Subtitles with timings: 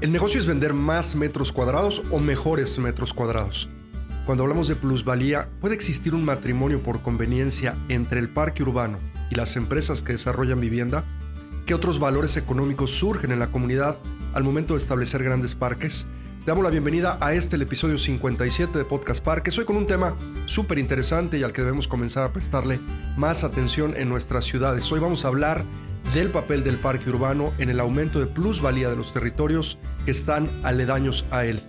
[0.00, 3.68] El negocio es vender más metros cuadrados o mejores metros cuadrados.
[4.24, 8.98] Cuando hablamos de plusvalía, puede existir un matrimonio por conveniencia entre el parque urbano
[9.30, 11.04] y las empresas que desarrollan vivienda.
[11.66, 13.98] ¿Qué otros valores económicos surgen en la comunidad
[14.32, 16.06] al momento de establecer grandes parques?
[16.38, 19.58] Te damos la bienvenida a este, el episodio 57 de Podcast Parques.
[19.58, 22.80] Hoy con un tema súper interesante y al que debemos comenzar a prestarle
[23.18, 24.90] más atención en nuestras ciudades.
[24.90, 25.62] Hoy vamos a hablar
[26.14, 30.50] del papel del parque urbano en el aumento de plusvalía de los territorios que están
[30.64, 31.62] aledaños a él.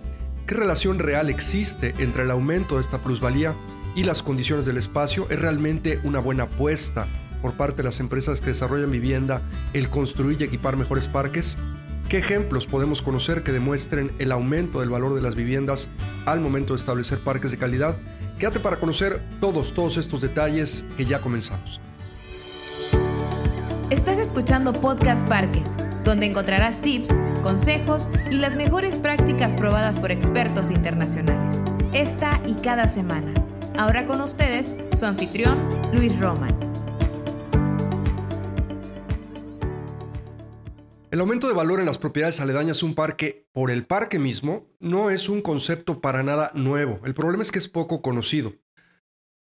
[0.46, 3.54] ¿Qué relación real existe entre el aumento de esta plusvalía
[3.94, 5.28] y las condiciones del espacio?
[5.30, 7.06] ¿Es realmente una buena apuesta
[7.40, 9.42] por parte de las empresas que desarrollan vivienda
[9.74, 11.56] el construir y equipar mejores parques?
[12.08, 15.88] ¿Qué ejemplos podemos conocer que demuestren el aumento del valor de las viviendas
[16.26, 17.96] al momento de establecer parques de calidad?
[18.40, 21.80] Quédate para conocer todos, todos estos detalles que ya comenzamos.
[23.92, 30.70] Estás escuchando Podcast Parques, donde encontrarás tips, consejos y las mejores prácticas probadas por expertos
[30.70, 31.62] internacionales.
[31.92, 33.34] Esta y cada semana.
[33.76, 36.58] Ahora con ustedes, su anfitrión, Luis Roman.
[41.10, 44.68] El aumento de valor en las propiedades aledañas a un parque por el parque mismo
[44.80, 46.98] no es un concepto para nada nuevo.
[47.04, 48.54] El problema es que es poco conocido.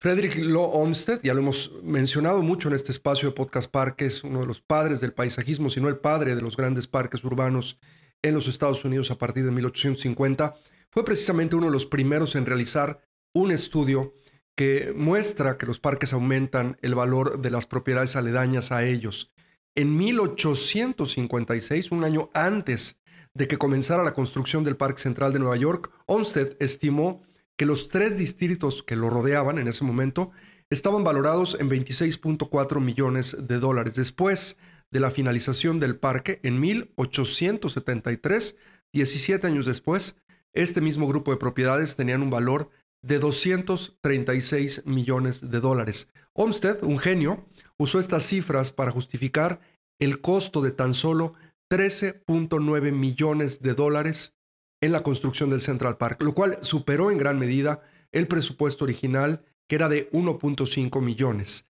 [0.01, 4.39] Frederick Law Olmsted, ya lo hemos mencionado mucho en este espacio de Podcast Parques, uno
[4.39, 7.79] de los padres del paisajismo, si no el padre de los grandes parques urbanos
[8.23, 10.55] en los Estados Unidos a partir de 1850,
[10.89, 12.99] fue precisamente uno de los primeros en realizar
[13.31, 14.15] un estudio
[14.55, 19.31] que muestra que los parques aumentan el valor de las propiedades aledañas a ellos.
[19.75, 22.99] En 1856, un año antes
[23.35, 27.21] de que comenzara la construcción del Parque Central de Nueva York, Olmsted estimó
[27.61, 30.31] que los tres distritos que lo rodeaban en ese momento
[30.71, 33.93] estaban valorados en 26.4 millones de dólares.
[33.93, 34.57] Después
[34.89, 38.57] de la finalización del parque en 1873,
[38.91, 40.19] 17 años después,
[40.53, 42.71] este mismo grupo de propiedades tenían un valor
[43.03, 46.09] de 236 millones de dólares.
[46.33, 47.45] Olmsted, un genio,
[47.77, 49.61] usó estas cifras para justificar
[49.99, 51.35] el costo de tan solo
[51.69, 54.33] 13.9 millones de dólares
[54.81, 57.81] en la construcción del Central Park, lo cual superó en gran medida
[58.11, 61.69] el presupuesto original, que era de 1.5 millones.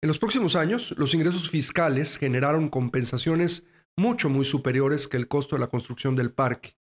[0.00, 5.56] En los próximos años, los ingresos fiscales generaron compensaciones mucho, muy superiores que el costo
[5.56, 6.76] de la construcción del parque.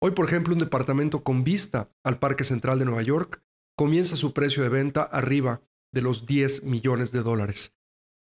[0.00, 3.42] Hoy, por ejemplo, un departamento con vista al Parque Central de Nueva York
[3.76, 5.62] comienza su precio de venta arriba
[5.92, 7.74] de los 10 millones de dólares.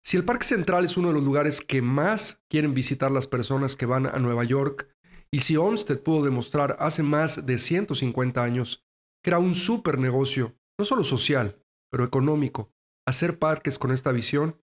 [0.03, 3.75] Si el Parque Central es uno de los lugares que más quieren visitar las personas
[3.77, 4.89] que van a Nueva York,
[5.31, 8.84] y si Olmsted pudo demostrar hace más de 150 años
[9.22, 11.60] que era un super negocio, no solo social,
[11.91, 12.72] pero económico,
[13.06, 14.60] hacer parques con esta visión,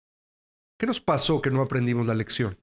[0.78, 2.58] ¿qué nos pasó que no aprendimos la lección?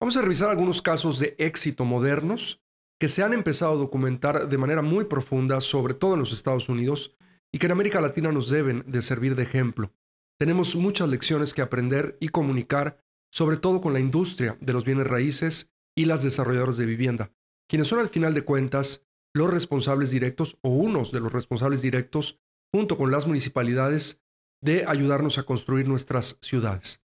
[0.00, 2.62] Vamos a revisar algunos casos de éxito modernos
[3.00, 6.68] que se han empezado a documentar de manera muy profunda, sobre todo en los Estados
[6.68, 7.16] Unidos,
[7.52, 9.92] y que en América Latina nos deben de servir de ejemplo.
[10.38, 13.02] Tenemos muchas lecciones que aprender y comunicar,
[13.32, 17.32] sobre todo con la industria de los bienes raíces y las desarrolladoras de vivienda,
[17.68, 19.04] quienes son al final de cuentas
[19.34, 22.38] los responsables directos o unos de los responsables directos,
[22.72, 24.22] junto con las municipalidades,
[24.62, 27.02] de ayudarnos a construir nuestras ciudades.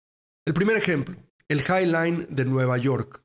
[0.46, 1.16] El primer ejemplo,
[1.48, 3.24] el High Line de Nueva York.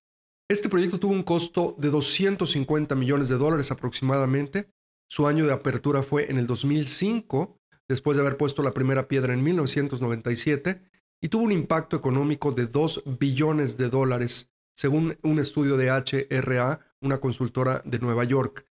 [0.49, 4.71] Este proyecto tuvo un costo de 250 millones de dólares aproximadamente.
[5.09, 9.33] Su año de apertura fue en el 2005, después de haber puesto la primera piedra
[9.33, 10.81] en 1997,
[11.21, 16.79] y tuvo un impacto económico de 2 billones de dólares según un estudio de HRA,
[17.01, 18.65] una consultora de Nueva York.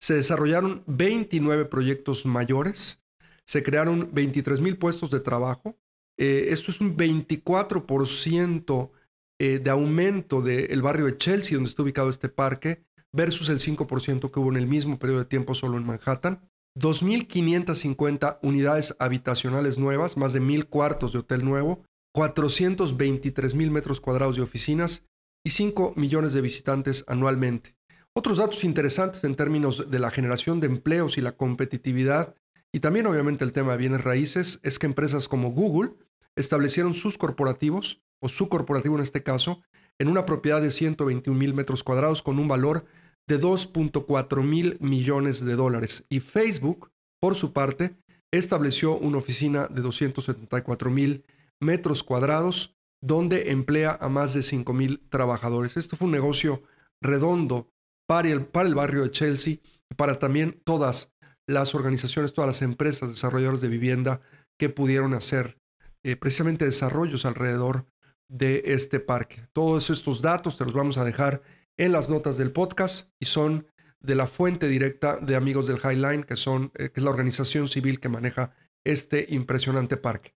[0.00, 3.00] Se desarrollaron 29 proyectos mayores,
[3.46, 5.78] se crearon 23 mil puestos de trabajo.
[6.18, 8.90] Eh, esto es un 24%
[9.38, 14.30] eh, de aumento del barrio de Chelsea, donde está ubicado este parque, versus el 5%
[14.32, 16.40] que hubo en el mismo periodo de tiempo solo en Manhattan.
[16.76, 21.84] 2.550 unidades habitacionales nuevas, más de mil cuartos de hotel nuevo,
[22.14, 25.04] 423 mil metros cuadrados de oficinas
[25.44, 27.74] y 5 millones de visitantes anualmente.
[28.14, 32.34] Otros datos interesantes en términos de la generación de empleos y la competitividad,
[32.72, 35.94] y también obviamente el tema de bienes raíces, es que empresas como Google
[36.36, 39.62] establecieron sus corporativos, o su corporativo en este caso,
[39.98, 42.84] en una propiedad de 121 mil metros cuadrados con un valor
[43.26, 46.06] de 2.4 mil millones de dólares.
[46.08, 46.90] Y Facebook,
[47.20, 47.96] por su parte,
[48.30, 51.24] estableció una oficina de 274 mil
[51.60, 55.76] metros cuadrados donde emplea a más de 5.000 trabajadores.
[55.76, 56.62] Esto fue un negocio
[57.02, 57.68] redondo
[58.06, 59.54] para el, para el barrio de Chelsea
[59.90, 61.12] y para también todas
[61.46, 64.20] las organizaciones, todas las empresas desarrolladoras de vivienda
[64.58, 65.58] que pudieron hacer
[66.04, 67.86] eh, precisamente desarrollos alrededor
[68.28, 69.46] de este parque.
[69.52, 71.42] Todos estos datos te los vamos a dejar
[71.76, 73.66] en las notas del podcast y son
[74.00, 77.68] de la fuente directa de amigos del Highline, que, son, eh, que es la organización
[77.68, 78.54] civil que maneja
[78.84, 80.34] este impresionante parque.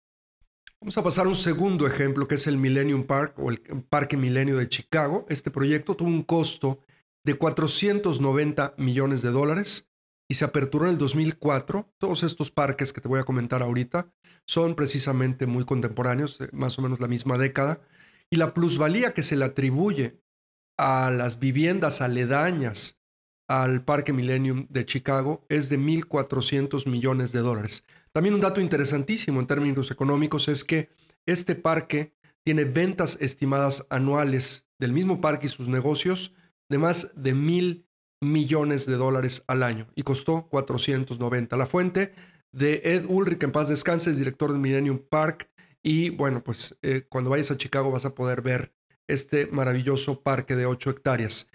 [0.80, 4.18] Vamos a pasar a un segundo ejemplo, que es el Millennium Park o el Parque
[4.18, 5.24] Milenio de Chicago.
[5.30, 6.84] Este proyecto tuvo un costo
[7.24, 9.88] de 490 millones de dólares
[10.28, 11.94] y se aperturó en el 2004.
[11.98, 14.12] Todos estos parques que te voy a comentar ahorita
[14.46, 17.80] son precisamente muy contemporáneos, más o menos la misma década,
[18.30, 20.20] y la plusvalía que se le atribuye
[20.78, 22.98] a las viviendas aledañas
[23.48, 27.84] al Parque Millennium de Chicago es de 1.400 millones de dólares.
[28.16, 30.88] También un dato interesantísimo en términos económicos es que
[31.26, 36.32] este parque tiene ventas estimadas anuales del mismo parque y sus negocios
[36.70, 37.86] de más de mil
[38.22, 41.58] millones de dólares al año y costó 490.
[41.58, 42.14] La fuente
[42.52, 45.50] de Ed Ulrich, en paz descanse, es director del Millennium Park
[45.82, 48.72] y bueno, pues eh, cuando vayas a Chicago vas a poder ver
[49.08, 51.50] este maravilloso parque de 8 hectáreas.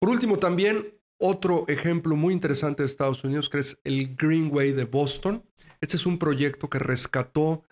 [0.00, 4.84] Por último, también otro ejemplo muy interesante de Estados Unidos que es el Greenway de
[4.84, 5.44] Boston.
[5.80, 7.62] Este es un proyecto que rescató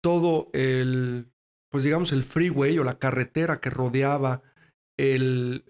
[0.00, 1.28] todo el,
[1.68, 4.42] pues digamos, el freeway o la carretera que rodeaba
[4.96, 5.64] el,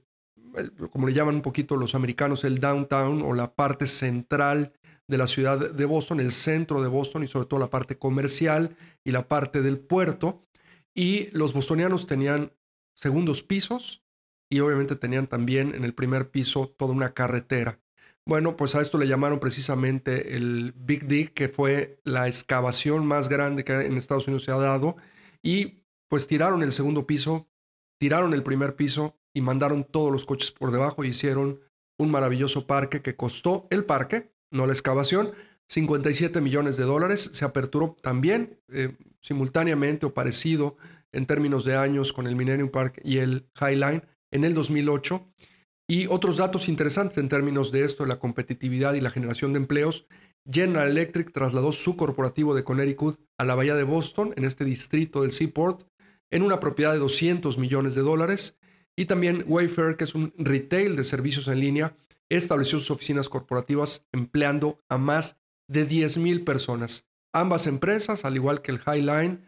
[0.91, 4.73] como le llaman un poquito los americanos, el downtown o la parte central
[5.09, 8.77] de la ciudad de Boston, el centro de Boston y sobre todo la parte comercial
[9.05, 10.45] y la parte del puerto.
[10.95, 12.53] Y los bostonianos tenían
[12.95, 14.02] segundos pisos
[14.53, 17.81] y obviamente tenían también en el primer piso toda una carretera.
[18.27, 23.31] Bueno, pues a esto le llamaron precisamente el Big Dig, que fue la excavación más
[23.31, 24.97] grande que en Estados Unidos se ha dado.
[25.43, 27.49] Y pues tiraron el segundo piso,
[27.99, 31.61] tiraron el primer piso y mandaron todos los coches por debajo y hicieron
[31.97, 35.33] un maravilloso parque que costó el parque, no la excavación,
[35.69, 37.31] 57 millones de dólares.
[37.33, 40.77] Se aperturó también eh, simultáneamente o parecido
[41.11, 44.03] en términos de años con el Millennium Park y el Highline
[44.33, 45.25] en el 2008.
[45.89, 50.07] Y otros datos interesantes en términos de esto, la competitividad y la generación de empleos.
[50.51, 55.23] General Electric trasladó su corporativo de Connecticut a la bahía de Boston, en este distrito
[55.23, 55.87] del Seaport,
[56.31, 58.59] en una propiedad de 200 millones de dólares.
[58.97, 61.97] Y también Wayfair, que es un retail de servicios en línea,
[62.29, 65.37] estableció sus oficinas corporativas empleando a más
[65.69, 67.07] de 10.000 personas.
[67.35, 69.45] Ambas empresas, al igual que el Highline,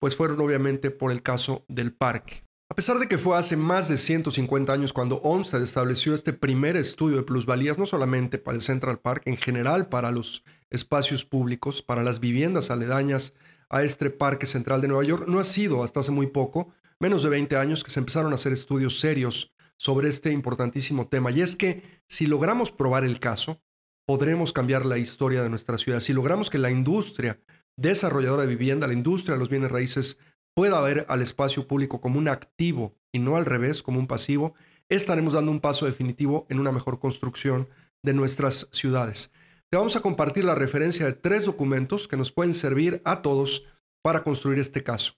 [0.00, 2.43] pues fueron obviamente por el caso del parque.
[2.70, 6.76] A pesar de que fue hace más de 150 años cuando Olmsted estableció este primer
[6.76, 11.82] estudio de plusvalías, no solamente para el Central Park, en general para los espacios públicos,
[11.82, 13.34] para las viviendas aledañas
[13.68, 17.22] a este parque central de Nueva York, no ha sido hasta hace muy poco menos
[17.22, 21.30] de 20 años que se empezaron a hacer estudios serios sobre este importantísimo tema.
[21.30, 23.60] Y es que si logramos probar el caso,
[24.06, 26.00] podremos cambiar la historia de nuestra ciudad.
[26.00, 27.40] Si logramos que la industria
[27.76, 30.18] desarrolladora de vivienda, la industria de los bienes raíces,
[30.54, 34.54] pueda ver al espacio público como un activo y no al revés, como un pasivo,
[34.88, 37.68] estaremos dando un paso definitivo en una mejor construcción
[38.02, 39.32] de nuestras ciudades.
[39.70, 43.64] Te vamos a compartir la referencia de tres documentos que nos pueden servir a todos
[44.02, 45.14] para construir este caso.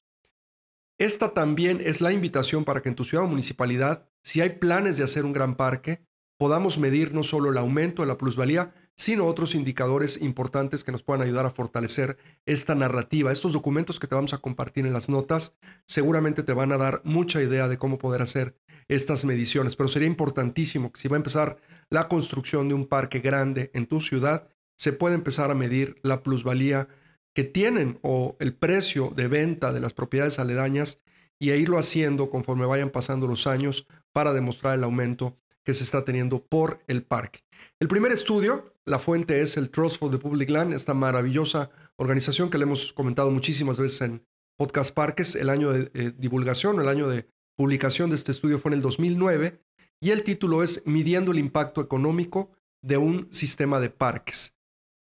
[0.98, 4.96] Esta también es la invitación para que en tu ciudad o municipalidad, si hay planes
[4.96, 6.06] de hacer un gran parque,
[6.38, 11.02] podamos medir no solo el aumento de la plusvalía, sino otros indicadores importantes que nos
[11.02, 12.16] puedan ayudar a fortalecer
[12.46, 13.31] esta narrativa.
[13.31, 15.54] Estos documentos que te vamos a compartir en las notas
[15.87, 18.56] seguramente te van a dar mucha idea de cómo poder hacer
[18.88, 21.59] estas mediciones, pero sería importantísimo que si va a empezar
[21.90, 26.23] la construcción de un parque grande en tu ciudad, se pueda empezar a medir la
[26.23, 26.88] plusvalía
[27.35, 31.00] que tienen o el precio de venta de las propiedades aledañas
[31.38, 35.82] y a irlo haciendo conforme vayan pasando los años para demostrar el aumento que se
[35.82, 37.40] está teniendo por el parque.
[37.80, 42.50] El primer estudio, la fuente es el Trust for the Public Land, esta maravillosa organización
[42.50, 44.25] que le hemos comentado muchísimas veces en
[44.56, 45.35] Podcast Parques.
[45.35, 48.82] El año de eh, divulgación, el año de publicación de este estudio fue en el
[48.82, 49.61] 2009
[50.00, 54.56] y el título es Midiendo el impacto económico de un sistema de parques.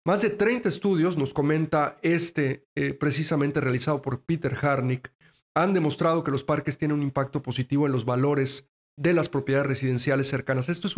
[0.04, 5.14] Más de 30 estudios, nos comenta este eh, precisamente realizado por Peter Harnick,
[5.54, 9.66] han demostrado que los parques tienen un impacto positivo en los valores de las propiedades
[9.66, 10.68] residenciales cercanas.
[10.68, 10.96] Esto es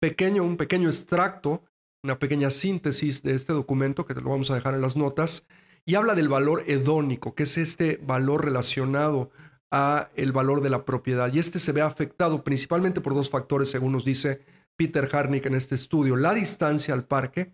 [0.00, 1.64] pequeño, un pequeño extracto,
[2.02, 5.46] una pequeña síntesis de este documento que te lo vamos a dejar en las notas
[5.84, 9.30] y habla del valor hedónico, que es este valor relacionado
[9.70, 11.32] a el valor de la propiedad.
[11.32, 14.42] Y este se ve afectado principalmente por dos factores, según nos dice
[14.76, 17.52] Peter Harnick en este estudio, la distancia al parque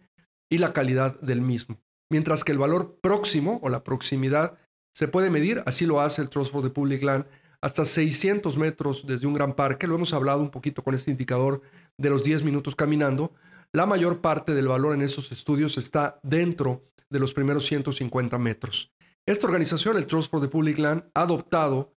[0.50, 1.80] y la calidad del mismo.
[2.10, 4.58] Mientras que el valor próximo o la proximidad
[4.94, 7.26] se puede medir, así lo hace el Trust for the Public Land,
[7.66, 9.88] hasta 600 metros desde un gran parque.
[9.88, 11.62] Lo hemos hablado un poquito con este indicador
[11.98, 13.34] de los 10 minutos caminando.
[13.72, 18.92] La mayor parte del valor en esos estudios está dentro de los primeros 150 metros.
[19.26, 21.92] Esta organización, el Trust for the Public Land, ha adoptado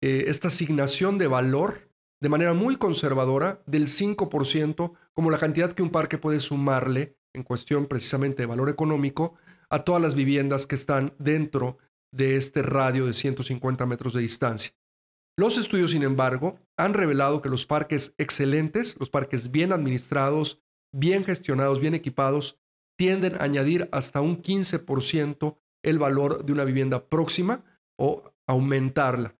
[0.00, 1.88] eh, esta asignación de valor
[2.20, 7.44] de manera muy conservadora del 5% como la cantidad que un parque puede sumarle en
[7.44, 9.34] cuestión precisamente de valor económico
[9.70, 11.78] a todas las viviendas que están dentro
[12.10, 14.72] de este radio de 150 metros de distancia.
[15.36, 20.60] Los estudios, sin embargo, han revelado que los parques excelentes, los parques bien administrados,
[20.92, 22.58] bien gestionados, bien equipados,
[22.96, 27.64] tienden a añadir hasta un 15% el valor de una vivienda próxima
[27.96, 29.36] o aumentarla.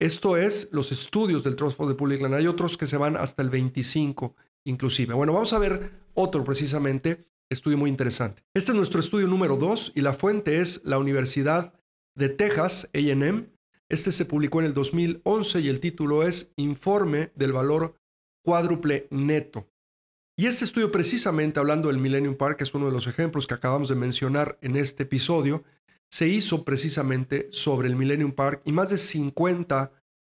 [0.00, 2.34] Esto es los estudios del Trust for the Public Land.
[2.34, 4.34] Hay otros que se van hasta el 25
[4.64, 5.14] inclusive.
[5.14, 8.44] Bueno, vamos a ver otro precisamente, estudio muy interesante.
[8.54, 11.74] Este es nuestro estudio número 2 y la fuente es la Universidad
[12.14, 13.48] de Texas, AM.
[13.92, 17.94] Este se publicó en el 2011 y el título es Informe del valor
[18.42, 19.68] cuádruple neto.
[20.34, 23.52] Y este estudio precisamente hablando del Millennium Park, que es uno de los ejemplos que
[23.52, 25.62] acabamos de mencionar en este episodio,
[26.10, 29.92] se hizo precisamente sobre el Millennium Park y más de 50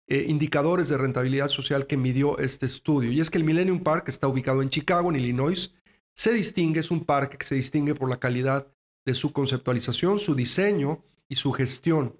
[0.09, 3.13] eh, indicadores de rentabilidad social que midió este estudio.
[3.13, 5.73] Y es que el Millennium Park está ubicado en Chicago, en Illinois.
[6.13, 8.67] Se distingue, es un parque que se distingue por la calidad
[9.07, 12.17] de su conceptualización, su diseño y su gestión.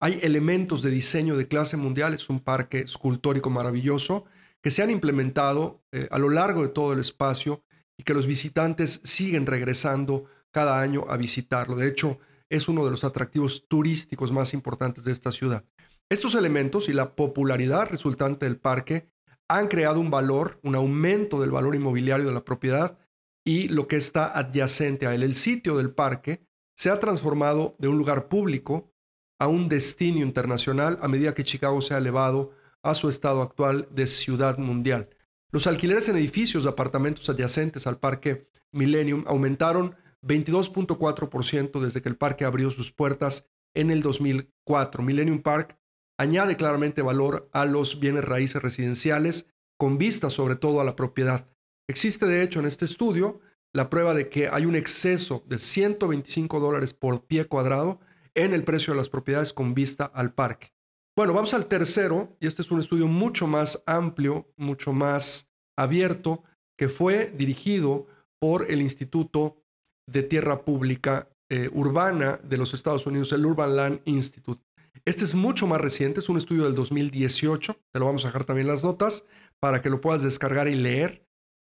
[0.00, 4.26] Hay elementos de diseño de clase mundial, es un parque escultórico maravilloso
[4.62, 7.64] que se han implementado eh, a lo largo de todo el espacio
[7.96, 11.74] y que los visitantes siguen regresando cada año a visitarlo.
[11.74, 15.64] De hecho, es uno de los atractivos turísticos más importantes de esta ciudad.
[16.08, 19.10] Estos elementos y la popularidad resultante del parque
[19.48, 22.98] han creado un valor, un aumento del valor inmobiliario de la propiedad
[23.44, 25.24] y lo que está adyacente a él.
[25.24, 28.92] El sitio del parque se ha transformado de un lugar público
[29.38, 32.52] a un destino internacional a medida que Chicago se ha elevado
[32.82, 35.08] a su estado actual de ciudad mundial.
[35.50, 42.16] Los alquileres en edificios de apartamentos adyacentes al parque Millennium aumentaron 22.4% desde que el
[42.16, 45.02] parque abrió sus puertas en el 2004.
[45.02, 45.78] Millennium Park
[46.18, 49.46] añade claramente valor a los bienes raíces residenciales
[49.78, 51.48] con vista sobre todo a la propiedad.
[51.88, 53.40] Existe de hecho en este estudio
[53.72, 58.00] la prueba de que hay un exceso de 125 dólares por pie cuadrado
[58.38, 60.72] en el precio de las propiedades con vista al parque.
[61.16, 66.44] Bueno, vamos al tercero, y este es un estudio mucho más amplio, mucho más abierto,
[66.78, 68.06] que fue dirigido
[68.40, 69.64] por el Instituto
[70.08, 74.62] de Tierra Pública eh, Urbana de los Estados Unidos, el Urban Land Institute.
[75.04, 78.44] Este es mucho más reciente, es un estudio del 2018, te lo vamos a dejar
[78.44, 79.24] también las notas
[79.58, 81.26] para que lo puedas descargar y leer,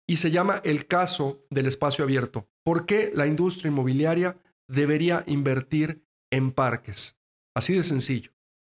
[0.08, 2.48] y se llama El caso del espacio abierto.
[2.63, 4.38] ¿Por qué la industria inmobiliaria
[4.68, 7.19] debería invertir en parques?
[7.55, 8.31] Así de sencillo.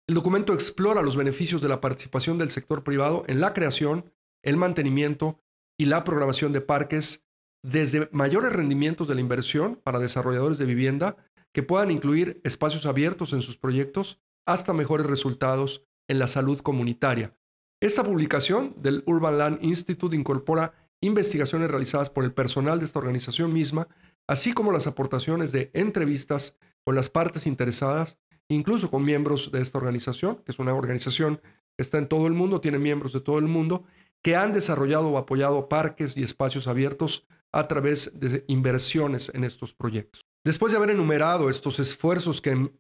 [0.09, 4.57] El documento explora los beneficios de la participación del sector privado en la creación, el
[4.57, 5.41] mantenimiento
[5.79, 7.25] y la programación de parques,
[7.63, 11.17] desde mayores rendimientos de la inversión para desarrolladores de vivienda
[11.53, 17.37] que puedan incluir espacios abiertos en sus proyectos, hasta mejores resultados en la salud comunitaria.
[17.81, 23.53] Esta publicación del Urban Land Institute incorpora investigaciones realizadas por el personal de esta organización
[23.53, 23.89] misma,
[24.29, 28.19] así como las aportaciones de entrevistas con las partes interesadas
[28.55, 31.41] incluso con miembros de esta organización, que es una organización
[31.77, 33.85] que está en todo el mundo, tiene miembros de todo el mundo,
[34.23, 39.75] que han desarrollado o apoyado parques y espacios abiertos a través de inversiones en estos
[39.75, 40.23] proyectos.
[40.45, 42.71] Después de haber enumerado estos esfuerzos que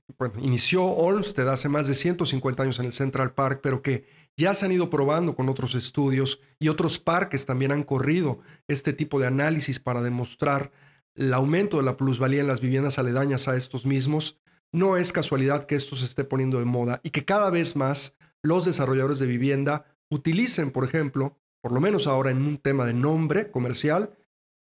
[0.40, 4.04] inició Olmsted hace más de 150 años en el Central Park, pero que
[4.36, 8.92] ya se han ido probando con otros estudios y otros parques también han corrido este
[8.92, 10.72] tipo de análisis para demostrar
[11.14, 14.40] el aumento de la plusvalía en las viviendas aledañas a estos mismos,
[14.72, 18.16] no es casualidad que esto se esté poniendo de moda y que cada vez más
[18.42, 22.94] los desarrolladores de vivienda utilicen, por ejemplo, por lo menos ahora en un tema de
[22.94, 24.16] nombre comercial,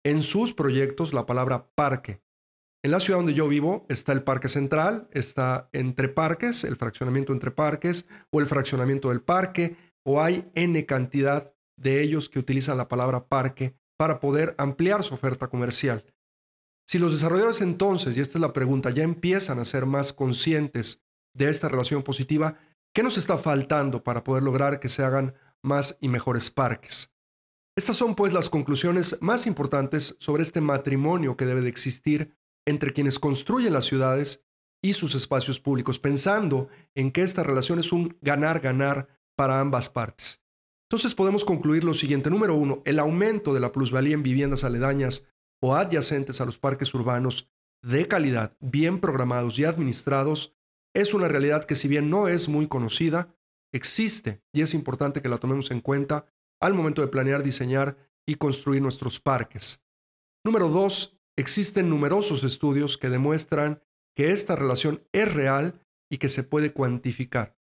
[0.05, 2.21] en sus proyectos la palabra parque.
[2.83, 7.31] En la ciudad donde yo vivo está el Parque Central, está entre parques, el fraccionamiento
[7.31, 12.77] entre parques o el fraccionamiento del parque, o hay N cantidad de ellos que utilizan
[12.77, 16.03] la palabra parque para poder ampliar su oferta comercial.
[16.85, 21.01] Si los desarrolladores entonces, y esta es la pregunta, ya empiezan a ser más conscientes
[21.33, 22.57] de esta relación positiva,
[22.93, 27.13] ¿qué nos está faltando para poder lograr que se hagan más y mejores parques?
[27.75, 32.35] Estas son pues las conclusiones más importantes sobre este matrimonio que debe de existir
[32.65, 34.45] entre quienes construyen las ciudades
[34.81, 40.41] y sus espacios públicos, pensando en que esta relación es un ganar-ganar para ambas partes.
[40.87, 42.29] Entonces podemos concluir lo siguiente.
[42.29, 45.25] Número uno, el aumento de la plusvalía en viviendas aledañas
[45.63, 47.49] o adyacentes a los parques urbanos
[47.81, 50.57] de calidad, bien programados y administrados,
[50.93, 53.33] es una realidad que si bien no es muy conocida,
[53.73, 56.25] existe y es importante que la tomemos en cuenta
[56.59, 57.95] al momento de planear, diseñar
[58.27, 59.81] y construir nuestros parques.
[60.43, 63.81] Número dos, existen numerosos estudios que demuestran
[64.17, 67.57] que esta relación es real y que se puede cuantificar.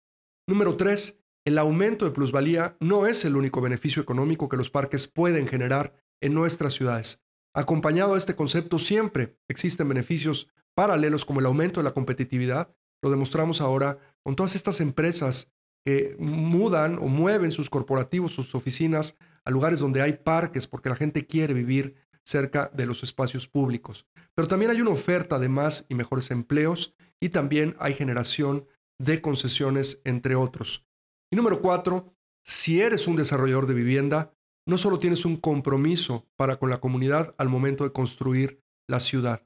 [0.47, 5.09] Número tres, el aumento de plusvalía no es el único beneficio económico que los parques
[5.09, 7.25] pueden generar en nuestras ciudades.
[7.59, 12.73] Acompañado a este concepto siempre existen beneficios paralelos como el aumento de la competitividad.
[13.03, 15.51] Lo demostramos ahora con todas estas empresas
[15.85, 20.95] que mudan o mueven sus corporativos, sus oficinas a lugares donde hay parques porque la
[20.95, 24.07] gente quiere vivir cerca de los espacios públicos.
[24.37, 28.69] Pero también hay una oferta de más y mejores empleos y también hay generación
[29.01, 30.87] de concesiones, entre otros.
[31.29, 34.33] Y número cuatro, si eres un desarrollador de vivienda,
[34.69, 39.43] no solo tienes un compromiso para con la comunidad al momento de construir la ciudad,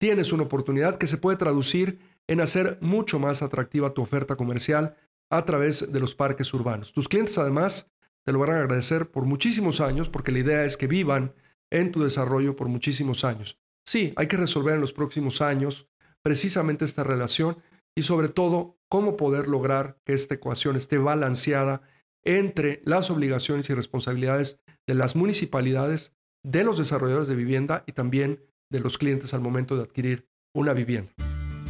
[0.00, 4.96] tienes una oportunidad que se puede traducir en hacer mucho más atractiva tu oferta comercial
[5.30, 6.92] a través de los parques urbanos.
[6.92, 7.92] Tus clientes además
[8.24, 11.34] te lo van a agradecer por muchísimos años porque la idea es que vivan
[11.70, 13.60] en tu desarrollo por muchísimos años.
[13.86, 15.88] Sí, hay que resolver en los próximos años
[16.20, 17.58] precisamente esta relación
[17.94, 21.82] y sobre todo cómo poder lograr que esta ecuación esté balanceada
[22.24, 26.12] entre las obligaciones y responsabilidades de las municipalidades,
[26.42, 30.72] de los desarrolladores de vivienda y también de los clientes al momento de adquirir una
[30.72, 31.12] vivienda.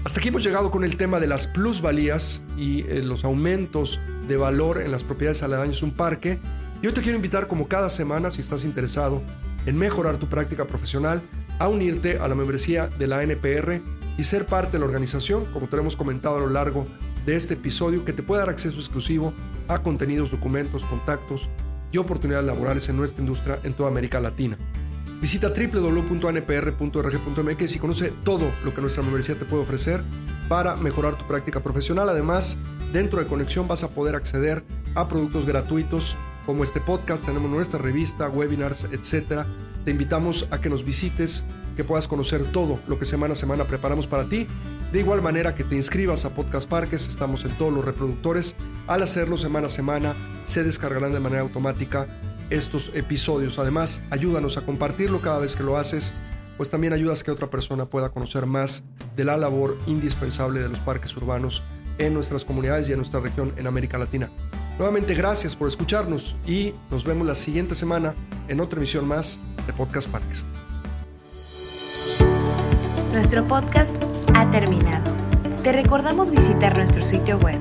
[0.04, 4.36] Hasta aquí hemos llegado con el tema de las plusvalías y eh, los aumentos de
[4.36, 6.38] valor en las propiedades aledañas de un parque.
[6.82, 9.22] Y hoy te quiero invitar, como cada semana, si estás interesado
[9.64, 11.22] en mejorar tu práctica profesional,
[11.58, 13.80] a unirte a la membresía de la NPR
[14.18, 16.84] y ser parte de la organización, como te hemos comentado a lo largo
[17.24, 19.32] de este episodio, que te puede dar acceso exclusivo
[19.68, 21.48] a contenidos, documentos, contactos
[21.94, 24.58] y oportunidades laborales en nuestra industria en toda América Latina.
[25.20, 26.16] Visita www.npr.org.mx
[27.76, 30.02] y conoce todo lo que nuestra membresía te puede ofrecer
[30.48, 32.08] para mejorar tu práctica profesional.
[32.08, 32.58] Además,
[32.92, 37.78] dentro de Conexión vas a poder acceder a productos gratuitos como este podcast, tenemos nuestra
[37.78, 39.46] revista, webinars, etc.
[39.86, 43.64] Te invitamos a que nos visites, que puedas conocer todo lo que semana a semana
[43.64, 44.46] preparamos para ti.
[44.92, 48.56] De igual manera que te inscribas a Podcast Parques, estamos en todos los reproductores.
[48.86, 52.06] Al hacerlo semana a semana, se descargarán de manera automática
[52.50, 53.58] estos episodios.
[53.58, 56.14] Además, ayúdanos a compartirlo cada vez que lo haces,
[56.56, 58.82] pues también ayudas que otra persona pueda conocer más
[59.16, 61.62] de la labor indispensable de los parques urbanos
[61.98, 64.30] en nuestras comunidades y en nuestra región en América Latina.
[64.78, 68.14] Nuevamente gracias por escucharnos y nos vemos la siguiente semana
[68.48, 70.44] en otra emisión más de Podcast Parques.
[73.12, 73.94] Nuestro podcast
[74.34, 75.14] ha terminado.
[75.62, 77.60] Te recordamos visitar nuestro sitio web